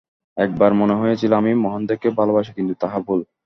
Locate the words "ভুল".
3.07-3.19